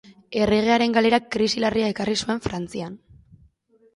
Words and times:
Erregearen 0.43 0.95
galerak 0.95 1.27
krisi 1.35 1.61
larria 1.65 1.91
ekarri 1.95 2.17
zuen 2.21 2.43
Frantzian. 2.47 2.95